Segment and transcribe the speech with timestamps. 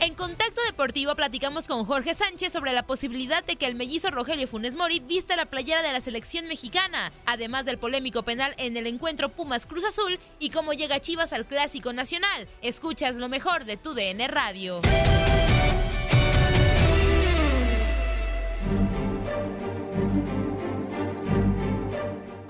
[0.00, 4.48] En Contacto Deportivo platicamos con Jorge Sánchez sobre la posibilidad de que el mellizo Rogelio
[4.48, 8.86] Funes Mori vista la playera de la selección mexicana, además del polémico penal en el
[8.86, 12.48] encuentro Pumas Cruz Azul y cómo llega Chivas al Clásico Nacional.
[12.62, 14.80] Escuchas lo mejor de tu DN Radio.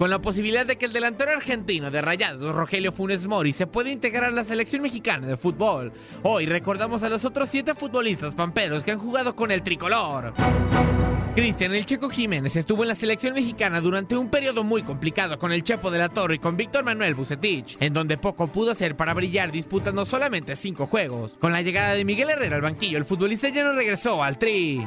[0.00, 3.90] Con la posibilidad de que el delantero argentino de Rayados, Rogelio Funes Mori, se pueda
[3.90, 5.92] integrar a la selección mexicana de fútbol.
[6.23, 10.32] Hoy recordamos a los otros siete futbolistas pamperos que han jugado con el tricolor.
[11.37, 15.52] Cristian El Checo Jiménez estuvo en la selección mexicana durante un periodo muy complicado con
[15.52, 18.96] el Chepo de la Torre y con Víctor Manuel Bucetich, en donde poco pudo hacer
[18.96, 21.37] para brillar disputando solamente cinco juegos.
[21.38, 24.82] Con la llegada de Miguel Herrera al banquillo, el futbolista ya no regresó al tri.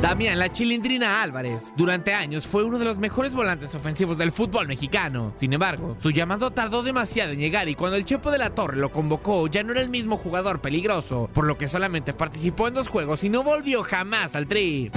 [0.00, 4.68] Damián La Chilindrina Álvarez durante años fue uno de los mejores volantes ofensivos del fútbol
[4.68, 5.32] mexicano.
[5.36, 8.76] Sin embargo, su llamado tardó demasiado en llegar y cuando el Chepo de la Torre
[8.76, 12.74] lo convocó ya no era el mismo jugador peligroso, por lo que solamente participó en
[12.74, 14.90] dos juegos y no volvió jamás al tri.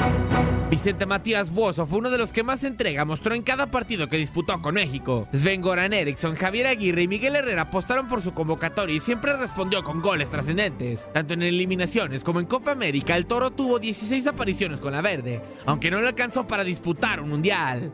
[0.69, 4.17] Vicente Matías Bozo fue uno de los que más entrega mostró en cada partido que
[4.17, 5.27] disputó con México.
[5.33, 9.83] Sven Goran Eriksson, Javier Aguirre y Miguel Herrera apostaron por su convocatoria y siempre respondió
[9.83, 11.07] con goles trascendentes.
[11.11, 15.41] Tanto en eliminaciones como en Copa América, el Toro tuvo 16 apariciones con la verde,
[15.65, 17.91] aunque no le alcanzó para disputar un mundial.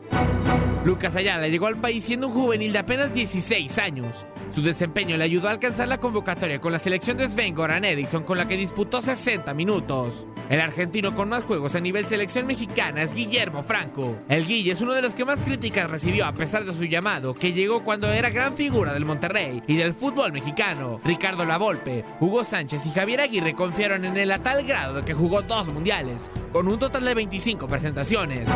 [0.84, 4.26] Lucas Ayala llegó al país siendo un juvenil de apenas 16 años.
[4.56, 8.22] Su desempeño le ayudó a alcanzar la convocatoria con la selección de Sven Goran Eriksson
[8.22, 10.26] con la que disputó 60 minutos.
[10.48, 14.16] El argentino con más juegos a nivel selección mexicana es Guillermo Franco.
[14.30, 17.34] El Guille es uno de los que más críticas recibió a pesar de su llamado,
[17.34, 21.02] que llegó cuando era gran figura del Monterrey y del fútbol mexicano.
[21.04, 25.42] Ricardo Lavolpe, Hugo Sánchez y Javier Aguirre confiaron en él a tal grado que jugó
[25.42, 28.48] dos mundiales, con un total de 25 presentaciones.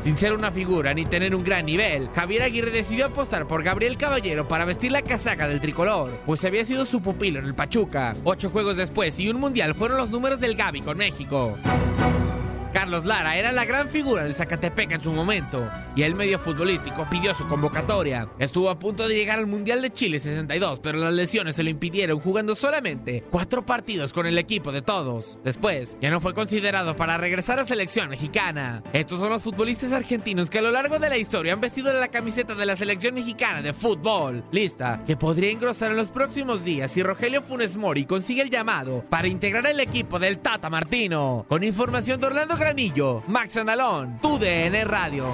[0.00, 3.96] Sin ser una figura ni tener un gran nivel, Javier Aguirre decidió apostar por Gabriel
[3.96, 8.14] Caballero para vestir la casaca del tricolor, pues había sido su pupilo en el Pachuca.
[8.22, 11.56] Ocho juegos después y un mundial fueron los números del Gaby con México.
[12.76, 17.08] Carlos Lara era la gran figura del Zacatepec en su momento y el medio futbolístico
[17.08, 18.28] pidió su convocatoria.
[18.38, 21.70] Estuvo a punto de llegar al Mundial de Chile 62, pero las lesiones se lo
[21.70, 25.38] impidieron jugando solamente cuatro partidos con el equipo de todos.
[25.42, 28.82] Después, ya no fue considerado para regresar a selección mexicana.
[28.92, 32.08] Estos son los futbolistas argentinos que a lo largo de la historia han vestido la
[32.08, 34.44] camiseta de la selección mexicana de fútbol.
[34.52, 39.02] Lista que podría engrosar en los próximos días si Rogelio Funes Mori consigue el llamado
[39.08, 41.46] para integrar el equipo del Tata Martino.
[41.48, 45.32] Con información de Orlando Granillo, Max Andalón, tu DN Radio.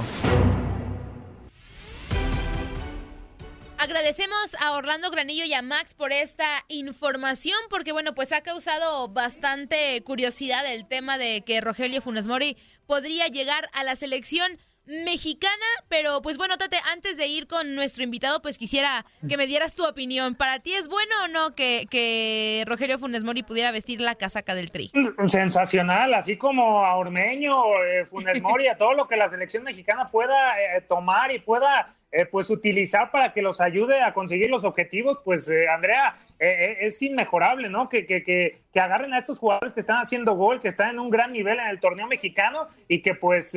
[3.79, 9.09] Agradecemos a Orlando Granillo y a Max por esta información, porque bueno, pues ha causado
[9.09, 15.53] bastante curiosidad el tema de que Rogelio Funes Mori podría llegar a la selección mexicana,
[15.89, 19.75] pero pues bueno, Tate, antes de ir con nuestro invitado, pues quisiera que me dieras
[19.75, 20.35] tu opinión.
[20.35, 24.55] ¿Para ti es bueno o no que, que Rogelio Funes Mori pudiera vestir la casaca
[24.55, 24.91] del Tri?
[25.29, 27.55] Sensacional, así como a Ormeño,
[27.85, 31.87] eh, Funes Mori, a todo lo que la selección mexicana pueda eh, tomar y pueda
[32.15, 36.77] eh, pues utilizar para que los ayude a conseguir los objetivos, pues eh, Andrea, eh,
[36.83, 37.89] es inmejorable, ¿no?
[37.89, 40.99] Que, que, que, que, agarren a estos jugadores que están haciendo gol, que están en
[40.99, 43.57] un gran nivel en el torneo mexicano y que pues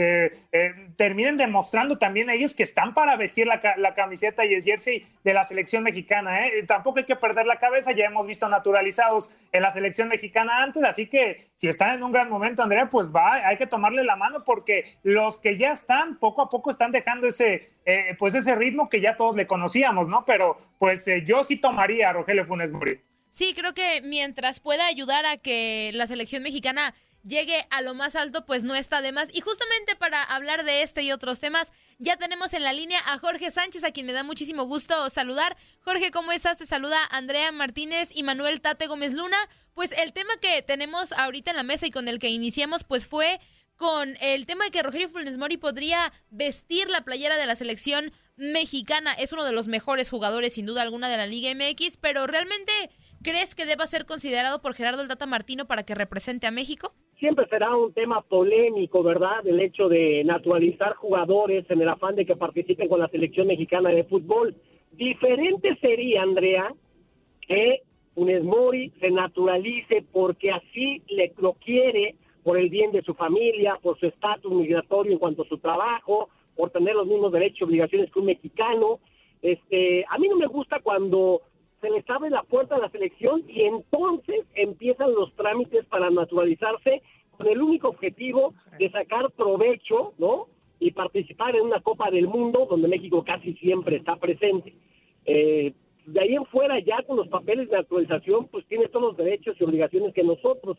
[0.95, 5.33] terminen demostrando también ellos que están para vestir la, la camiseta y el jersey de
[5.33, 6.39] la selección mexicana.
[6.65, 10.81] Tampoco hay que perder la cabeza, ya hemos visto naturalizados en la selección mexicana antes,
[10.83, 14.15] así que si están en un gran momento, Andrea, pues va, hay que tomarle la
[14.15, 17.74] mano porque los que ya están, poco a poco están dejando ese,
[18.17, 20.25] pues ese ese ritmo que ya todos le conocíamos, ¿no?
[20.25, 23.01] Pero pues eh, yo sí tomaría a Rogelio Funes Mori.
[23.29, 26.93] Sí, creo que mientras pueda ayudar a que la selección mexicana
[27.25, 29.35] llegue a lo más alto, pues no está de más.
[29.35, 33.17] Y justamente para hablar de este y otros temas, ya tenemos en la línea a
[33.17, 35.57] Jorge Sánchez, a quien me da muchísimo gusto saludar.
[35.81, 36.59] Jorge, ¿cómo estás?
[36.59, 39.37] Te saluda Andrea Martínez y Manuel Tate Gómez Luna.
[39.73, 43.07] Pues el tema que tenemos ahorita en la mesa y con el que iniciamos, pues
[43.07, 43.39] fue
[43.77, 48.11] con el tema de que Rogelio Funes Mori podría vestir la playera de la selección
[48.37, 49.13] mexicana.
[49.13, 52.71] Es uno de los mejores jugadores, sin duda alguna, de la Liga MX, pero ¿realmente
[53.21, 56.93] crees que deba ser considerado por Gerardo el Tata Martino para que represente a México?
[57.19, 59.45] Siempre será un tema polémico, ¿verdad?
[59.45, 63.89] El hecho de naturalizar jugadores en el afán de que participen con la selección mexicana
[63.89, 64.55] de fútbol.
[64.91, 66.73] Diferente sería, Andrea,
[67.47, 67.81] que
[68.13, 73.79] Funes Mori se naturalice porque así le lo quiere por el bien de su familia,
[73.81, 77.63] por su estatus migratorio en cuanto a su trabajo, por tener los mismos derechos y
[77.63, 78.99] obligaciones que un mexicano.
[79.41, 81.41] Este, a mí no me gusta cuando
[81.81, 87.01] se les abre la puerta a la selección y entonces empiezan los trámites para naturalizarse
[87.35, 90.45] con el único objetivo de sacar provecho, ¿no?
[90.79, 94.71] Y participar en una Copa del Mundo donde México casi siempre está presente.
[95.25, 95.73] Eh,
[96.05, 99.55] de ahí en fuera, ya con los papeles de naturalización, pues tiene todos los derechos
[99.59, 100.77] y obligaciones que nosotros.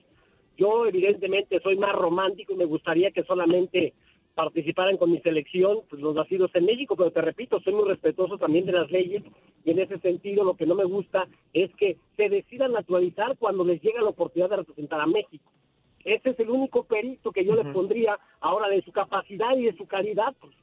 [0.56, 3.94] Yo, evidentemente, soy más romántico y me gustaría que solamente
[4.34, 8.36] participaran con mi selección pues, los nacidos en México, pero te repito, soy muy respetuoso
[8.36, 9.22] también de las leyes
[9.64, 13.64] y en ese sentido lo que no me gusta es que se decidan naturalizar cuando
[13.64, 15.50] les llega la oportunidad de representar a México.
[16.04, 19.76] Ese es el único perito que yo les pondría ahora de su capacidad y de
[19.76, 20.54] su calidad, pues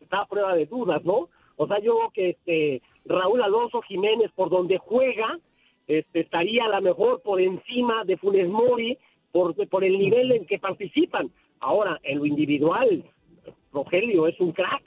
[0.00, 1.28] está a prueba de dudas, ¿no?
[1.56, 5.38] O sea, yo creo que este Raúl Alonso Jiménez, por donde juega,
[5.86, 8.98] este, estaría a lo mejor por encima de Funes Mori,
[9.32, 11.30] por, por el nivel en que participan.
[11.60, 13.04] Ahora, en lo individual,
[13.72, 14.82] Rogelio es un crack.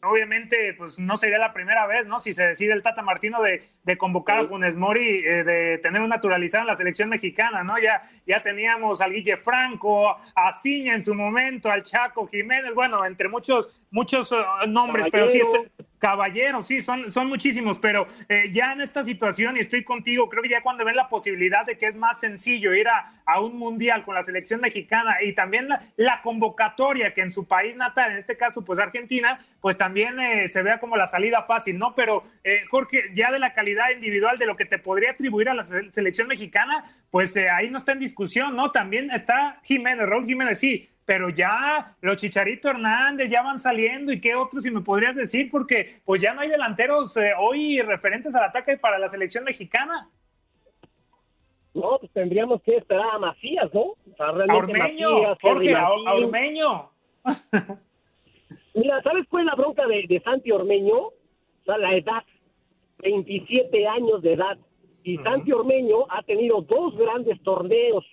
[0.00, 2.20] Obviamente, pues no sería la primera vez, ¿no?
[2.20, 6.00] Si se decide el Tata Martino de, de convocar a Funes Mori, eh, de tener
[6.00, 7.80] un naturalizado en la selección mexicana, ¿no?
[7.80, 13.04] Ya, ya teníamos al Guille Franco, a Ciña en su momento, al Chaco Jiménez, bueno,
[13.04, 18.48] entre muchos, muchos uh, nombres, pero sí, estoy, Caballeros, sí, son, son muchísimos, pero eh,
[18.50, 21.76] ya en esta situación, y estoy contigo, creo que ya cuando ven la posibilidad de
[21.76, 25.68] que es más sencillo ir a, a un mundial con la selección mexicana y también
[25.68, 30.18] la, la, convocatoria que en su país natal, en este caso, pues Argentina, pues también
[30.20, 31.94] eh, se vea como la salida fácil, ¿no?
[31.94, 35.54] Pero, eh, Jorge, ya de la calidad individual de lo que te podría atribuir a
[35.54, 38.70] la selección mexicana, pues eh, ahí no está en discusión, ¿no?
[38.70, 44.20] También está Jiménez, Raúl Jiménez, sí, pero ya los Chicharito Hernández ya van saliendo y
[44.20, 48.34] qué otros si me podrías decir porque pues ya no hay delanteros eh, hoy referentes
[48.34, 50.10] al ataque para la selección mexicana.
[51.72, 53.80] No, pues tendríamos que esperar a Macías, ¿no?
[53.80, 56.90] O sea, Ormeño, Macías, Jorge, a, a, Ormeño.
[58.74, 60.98] Mira, ¿sabes cuál es la bronca de, de, Santi Ormeño?
[60.98, 61.14] O
[61.64, 62.22] sea, la edad,
[62.98, 64.58] 27 años de edad.
[65.04, 65.24] Y uh -huh.
[65.24, 68.04] Santi Ormeño ha tenido dos grandes torneos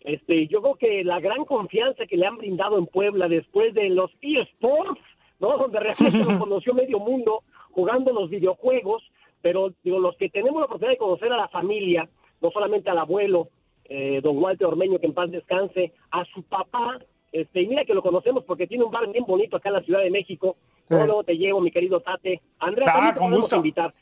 [0.00, 3.88] este, yo creo que la gran confianza que le han brindado en Puebla después de
[3.90, 5.00] los eSports,
[5.40, 5.56] ¿no?
[5.58, 9.02] Donde realmente lo conoció medio mundo jugando los videojuegos,
[9.40, 12.08] pero digo, los que tenemos la oportunidad de conocer a la familia,
[12.40, 13.48] no solamente al abuelo,
[13.84, 16.98] eh, don Walter Ormeño, que en paz descanse, a su papá,
[17.32, 19.82] este, y mira que lo conocemos porque tiene un bar bien bonito acá en la
[19.82, 20.56] Ciudad de México.
[20.86, 20.94] Sí.
[20.94, 22.40] Luego te llevo, mi querido Tate.
[22.58, 23.56] Andrea, ah, con gusto.
[23.56, 23.92] invitar.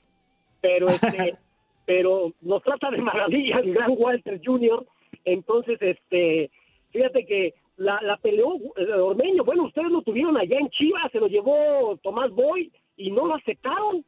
[0.60, 1.36] Pero, este,
[1.86, 4.86] pero nos trata de maravilla el gran Walter Jr.,
[5.26, 6.50] entonces, este,
[6.90, 9.44] fíjate que la, la peleó eh, Ormeño.
[9.44, 13.34] Bueno, ustedes lo tuvieron allá en Chivas, se lo llevó Tomás Boy y no lo
[13.34, 14.04] aceptaron.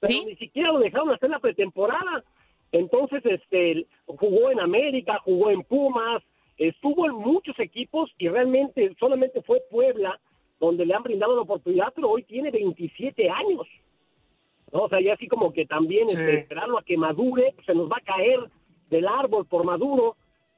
[0.00, 0.24] Pero ¿Sí?
[0.24, 2.24] ni siquiera lo dejaron hacer la pretemporada.
[2.72, 6.22] Entonces, este, jugó en América, jugó en Pumas,
[6.56, 10.18] estuvo en muchos equipos y realmente solamente fue Puebla
[10.58, 13.66] donde le han brindado la oportunidad, pero hoy tiene 27 años.
[14.72, 14.80] ¿No?
[14.84, 16.16] O sea, ya así como que también Sí.
[16.16, 18.40] este, esperarlo a que madure, se nos va a caer
[18.90, 20.16] del árbol por maduro.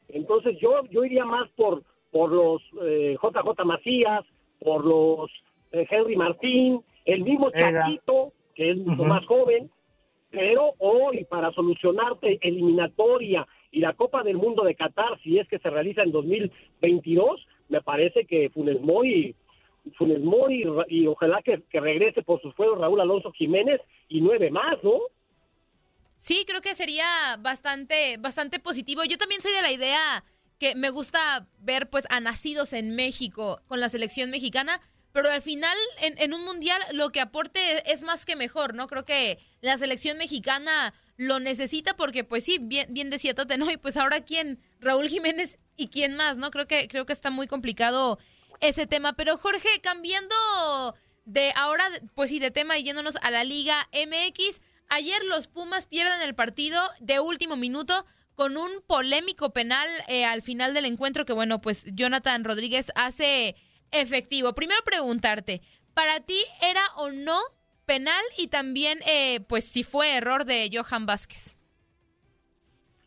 [0.08, 4.24] Entonces yo yo iría más por por los eh, JJ Macías,
[4.60, 5.30] por los
[5.72, 7.50] eh, Henry Martín, el mismo.
[7.50, 9.70] Chaquito, que es mucho más joven,
[10.30, 15.58] pero hoy para solucionarte eliminatoria y la Copa del Mundo de Qatar, si es que
[15.58, 19.34] se realiza en 2022, me parece que Funes Mori,
[19.96, 24.50] Funes Mori y ojalá que, que regrese por sus fueros Raúl Alonso Jiménez y nueve
[24.50, 25.00] más, ¿no?
[26.18, 29.04] Sí, creo que sería bastante, bastante positivo.
[29.04, 30.24] Yo también soy de la idea
[30.58, 34.80] que me gusta ver pues a nacidos en México con la selección mexicana,
[35.12, 38.88] pero al final en, en un mundial lo que aporte es más que mejor, ¿no?
[38.88, 43.70] Creo que la selección mexicana lo necesita porque pues sí, bien, bien decía ¿no?
[43.70, 46.50] Y pues ahora quién, Raúl Jiménez y quién más, ¿no?
[46.50, 48.18] Creo que, creo que está muy complicado
[48.60, 49.12] ese tema.
[49.14, 50.34] Pero Jorge, cambiando
[51.24, 51.84] de ahora,
[52.14, 56.34] pues sí, de tema y yéndonos a la Liga MX, ayer los Pumas pierden el
[56.34, 58.04] partido de último minuto
[58.34, 63.56] con un polémico penal eh, al final del encuentro que, bueno, pues Jonathan Rodríguez hace
[63.90, 64.54] efectivo.
[64.54, 65.60] Primero preguntarte,
[65.94, 67.38] ¿para ti era o no
[67.84, 71.58] penal y también, eh, pues, si fue error de Johan Vázquez?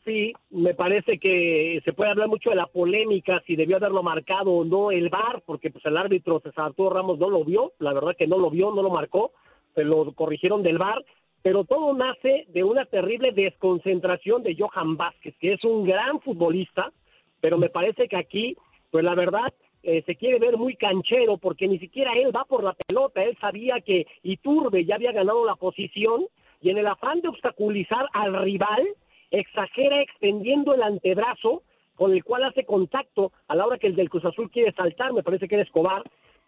[0.04, 4.52] Sí, me parece que se puede hablar mucho de la polémica, si debió haberlo marcado
[4.52, 7.94] o no el VAR, porque pues el árbitro César Arturo Ramos no lo vio, la
[7.94, 9.32] verdad que no lo vio, no lo marcó,
[9.76, 11.06] se lo corrigieron del VAR,
[11.42, 16.92] pero todo nace de una terrible desconcentración de Johan Vázquez, que es un gran futbolista,
[17.40, 18.56] pero me parece que aquí,
[18.92, 22.64] pues la verdad, eh, se quiere ver muy canchero porque ni siquiera él va por
[22.64, 26.28] la pelota, él sabía que Iturbe ya había ganado la posición
[26.62, 28.88] y en el afán de obstaculizar al rival,
[29.32, 31.64] exagera extendiendo el antebrazo
[31.96, 35.14] con el cual hace contacto a la hora que el del Cruz Azul quiere saltar,
[35.14, 36.04] me parece que era Escobar.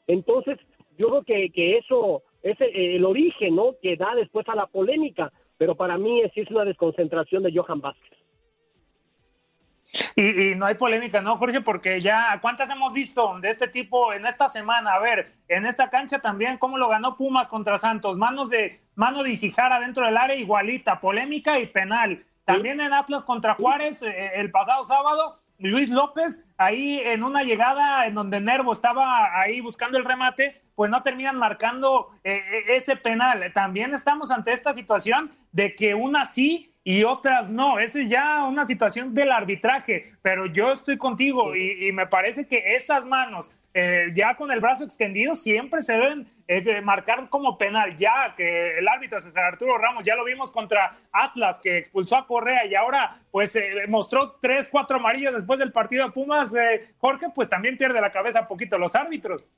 [0.05, 0.59] Entonces,
[0.97, 3.75] yo creo que, que eso es el origen, ¿no?
[3.81, 7.81] Que da después a la polémica, pero para mí sí es una desconcentración de Johan
[7.81, 8.11] Vázquez.
[10.15, 11.61] Y, no hay polémica, ¿no, Jorge?
[11.61, 14.93] Porque ya, ¿cuántas hemos visto de este tipo en esta semana?
[14.93, 18.17] A ver, en esta cancha también, ¿cómo lo ganó Pumas contra Santos?
[18.17, 22.25] Manos de, mano de Isijara dentro del área, igualita, polémica y penal.
[22.43, 28.05] También en Atlas contra Juárez, eh, el pasado sábado, Luis López, ahí en una llegada
[28.05, 32.95] en donde Nervo estaba ahí buscando el remate, pues no terminan marcando eh, eh, ese
[32.95, 33.51] penal.
[33.53, 37.79] También estamos ante esta situación de que una sí y otras no.
[37.79, 42.75] Esa es ya una situación del arbitraje, pero yo estoy contigo y, me parece que
[42.75, 47.95] esas manos, eh, ya con el brazo extendido, siempre se deben eh, marcar como penal.
[47.95, 52.27] Ya que el árbitro César Arturo Ramos, ya lo vimos contra Atlas, que expulsó a
[52.27, 56.53] Correa y ahora pues eh, mostró tres, cuatro amarillas después del partido de Pumas.
[56.97, 59.49] Jorge, pues también pierde la cabeza un poquito los árbitros.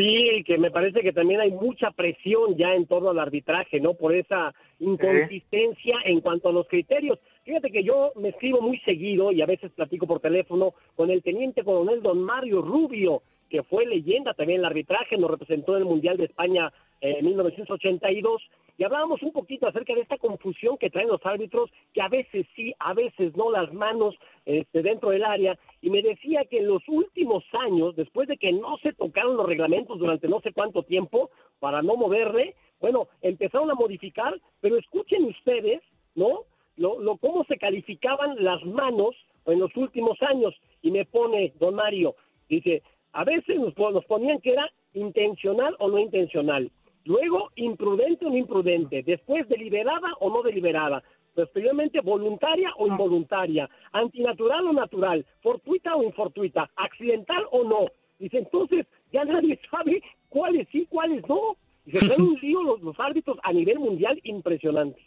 [0.00, 3.94] Sí, que me parece que también hay mucha presión ya en torno al arbitraje, ¿no?
[3.94, 7.18] Por esa inconsistencia en cuanto a los criterios.
[7.44, 11.22] Fíjate que yo me escribo muy seguido y a veces platico por teléfono con el
[11.22, 15.82] teniente coronel don Mario Rubio, que fue leyenda también en el arbitraje, nos representó en
[15.82, 18.42] el Mundial de España en 1982,
[18.76, 22.46] y hablábamos un poquito acerca de esta confusión que traen los árbitros, que a veces
[22.56, 24.14] sí, a veces no, las manos
[24.46, 28.52] este, dentro del área, y me decía que en los últimos años, después de que
[28.52, 33.70] no se tocaron los reglamentos durante no sé cuánto tiempo, para no moverle, bueno, empezaron
[33.70, 35.82] a modificar, pero escuchen ustedes,
[36.14, 36.44] ¿no?
[36.76, 39.14] Lo, lo, cómo se calificaban las manos
[39.46, 42.14] en los últimos años, y me pone don Mario,
[42.48, 46.70] dice, a veces nos, nos ponían que era intencional o no intencional,
[47.04, 51.02] luego imprudente o no imprudente, después deliberada o no deliberada,
[51.34, 57.86] posteriormente voluntaria o involuntaria, antinatural o natural, fortuita o infortuita, accidental o no.
[58.18, 61.56] Dice, entonces ya nadie sabe cuáles sí, cuáles no.
[61.86, 65.00] Y se traen un lío los, los árbitros a nivel mundial impresionante.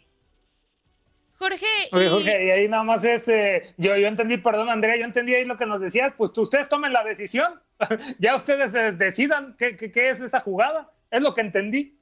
[1.38, 1.66] Jorge.
[1.92, 2.08] Y...
[2.08, 5.44] Jorge, y ahí nada más es, eh, yo, yo entendí, perdón Andrea, yo entendí ahí
[5.44, 7.60] lo que nos decías, pues ustedes tomen la decisión,
[8.18, 11.94] ya ustedes eh, decidan qué, qué, es esa jugada, es lo que entendí.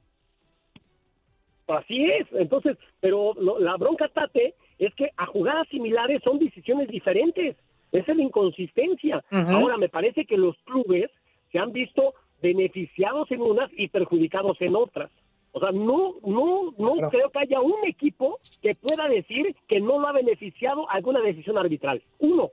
[1.67, 7.55] Así es, entonces, pero la bronca tate es que a jugadas similares son decisiones diferentes,
[7.91, 9.23] esa es la inconsistencia.
[9.29, 11.09] Ahora, me parece que los clubes
[11.51, 15.11] se han visto beneficiados en unas y perjudicados en otras.
[15.51, 19.99] O sea, no, no, no creo que haya un equipo que pueda decir que no
[19.99, 22.01] lo ha beneficiado alguna decisión arbitral.
[22.17, 22.49] Uno.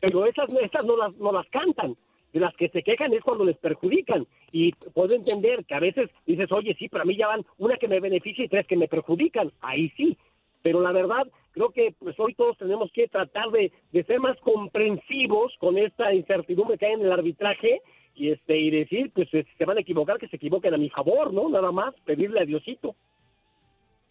[0.00, 1.96] Pero esas, estas no las, no las cantan.
[2.32, 4.26] De las que se quejan es cuando les perjudican.
[4.50, 7.76] Y puedo entender que a veces dices, oye, sí, pero a mí ya van una
[7.76, 9.52] que me beneficia y tres que me perjudican.
[9.60, 10.16] Ahí sí.
[10.62, 14.38] Pero la verdad, creo que pues hoy todos tenemos que tratar de, de ser más
[14.40, 17.82] comprensivos con esta incertidumbre que hay en el arbitraje
[18.18, 20.90] y este y decir pues si se van a equivocar que se equivoquen a mi
[20.90, 22.96] favor no nada más pedirle a Diosito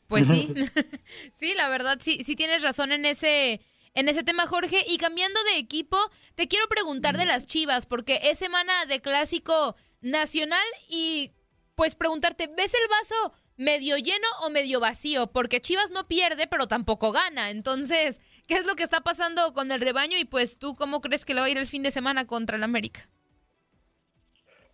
[0.08, 0.48] pues sí
[1.34, 3.60] sí la verdad sí sí tienes razón en ese
[3.94, 4.84] en ese tema Jorge.
[4.88, 5.98] Y cambiando de equipo
[6.36, 11.32] te quiero preguntar de las Chivas porque es semana de clásico nacional y
[11.76, 16.68] pues preguntarte ves el vaso medio lleno o medio vacío porque Chivas no pierde pero
[16.68, 17.50] tampoco gana.
[17.50, 21.26] Entonces qué es lo que está pasando con el rebaño y pues tú cómo crees
[21.26, 23.10] que le va a ir el fin de semana contra el América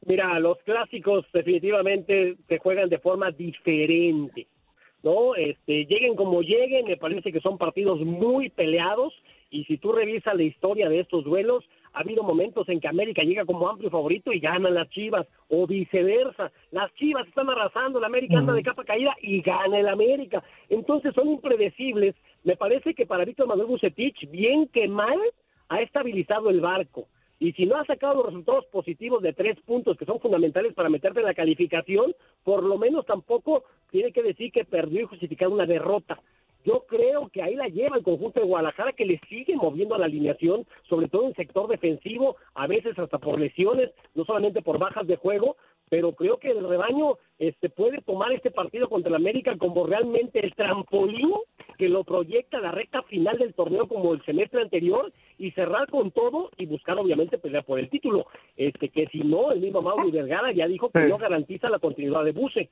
[0.06, 4.48] Mira, los clásicos definitivamente se juegan de forma diferente,
[5.04, 5.36] ¿no?
[5.36, 9.14] Este, lleguen como lleguen, me parece que son partidos muy peleados
[9.52, 13.22] y si tú revisas la historia de estos duelos, ha habido momentos en que América
[13.22, 16.52] llega como amplio favorito y ganan las Chivas, o viceversa.
[16.72, 20.44] Las Chivas están arrasando, la América anda de capa caída y gana el América.
[20.70, 22.16] Entonces son impredecibles.
[22.44, 25.20] Me parece que para Víctor Manuel Bucetich, bien que mal,
[25.70, 27.08] ha estabilizado el barco
[27.44, 30.88] y si no ha sacado los resultados positivos de tres puntos que son fundamentales para
[30.88, 35.50] meterte en la calificación, por lo menos tampoco tiene que decir que perdió y justificar
[35.50, 36.22] una derrota.
[36.64, 39.98] Yo creo que ahí la lleva el conjunto de Guadalajara que le sigue moviendo a
[39.98, 44.80] la alineación, sobre todo en sector defensivo, a veces hasta por lesiones, no solamente por
[44.80, 45.58] bajas de juego,
[45.94, 50.44] pero creo que el rebaño este, puede tomar este partido contra el América como realmente
[50.44, 51.30] el trampolín
[51.78, 55.88] que lo proyecta a la recta final del torneo como el semestre anterior y cerrar
[55.92, 58.26] con todo y buscar obviamente pelear por el título.
[58.58, 62.24] Este que si no, el mismo Mauro Vergara ya dijo que no garantiza la continuidad
[62.24, 62.72] de Buse.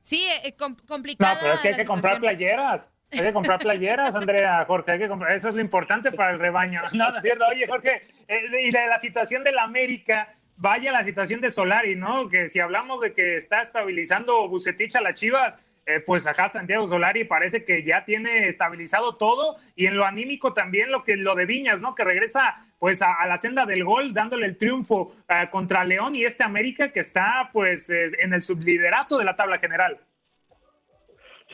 [0.00, 1.34] Sí, eh, complicado.
[1.34, 2.90] No, pero es que hay que comprar playeras.
[3.10, 6.38] Hay que comprar playeras, Andrea, Jorge, hay que comprar, eso es lo importante para el
[6.38, 6.80] rebaño.
[6.94, 7.44] No, no es cierto.
[7.50, 11.96] Oye, Jorge, eh, y de la situación de la América, vaya la situación de Solari,
[11.96, 12.28] ¿no?
[12.28, 16.86] Que si hablamos de que está estabilizando Bucetich a las Chivas, eh, pues acá Santiago
[16.86, 21.34] Solari parece que ya tiene estabilizado todo y en lo anímico también lo que lo
[21.34, 21.94] de Viñas, ¿no?
[21.94, 26.24] Que regresa pues a, la senda del gol dándole el triunfo eh, contra León y
[26.24, 29.98] este América que está pues en el subliderato de la tabla general.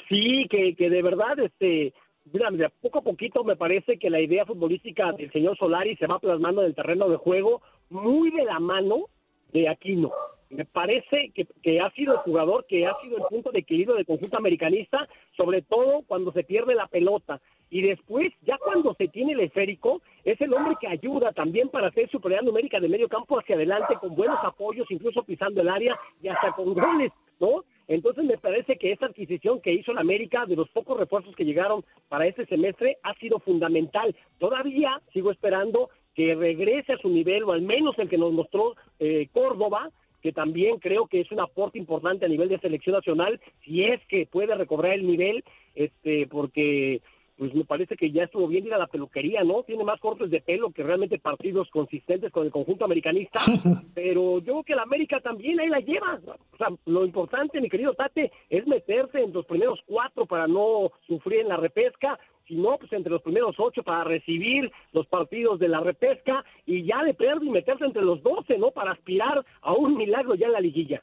[0.08, 1.94] Sí, que, que de verdad, este,
[2.32, 6.18] mira, poco a poquito me parece que la idea futbolística del señor Solari se va
[6.18, 9.06] plasmando en el terreno de juego muy de la mano
[9.52, 10.12] de Aquino.
[10.50, 14.06] Me parece que, ha sido el jugador que ha sido el punto de equilibrio del
[14.06, 17.40] conjunto americanista, sobre todo cuando se pierde la pelota.
[17.70, 21.88] Y después, ya cuando se tiene el esférico, es el hombre que ayuda también para
[21.88, 25.98] hacer superioridad numérica de medio campo hacia adelante, con buenos apoyos, incluso pisando el área
[26.22, 27.10] y hasta con goles,
[27.40, 27.64] ¿no?
[27.88, 31.44] Entonces me parece que esta adquisición que hizo la América de los pocos refuerzos que
[31.44, 34.14] llegaron para este semestre ha sido fundamental.
[34.38, 38.74] Todavía sigo esperando que regrese a su nivel o al menos el que nos mostró
[38.98, 39.90] eh, Córdoba,
[40.22, 44.00] que también creo que es un aporte importante a nivel de selección nacional, si es
[44.06, 45.44] que puede recobrar el nivel,
[45.74, 47.02] este, porque
[47.36, 49.64] pues me parece que ya estuvo bien ir a la peluquería, ¿no?
[49.64, 53.40] Tiene más cortes de pelo que realmente partidos consistentes con el conjunto americanista,
[53.94, 56.20] pero yo creo que la América también ahí la lleva.
[56.52, 60.92] O sea, lo importante, mi querido Tate, es meterse en los primeros cuatro para no
[61.06, 65.58] sufrir en la repesca, si no, pues entre los primeros ocho para recibir los partidos
[65.58, 68.70] de la repesca y ya de perder y meterse entre los doce, ¿no?
[68.70, 71.02] Para aspirar a un milagro ya en la liguilla.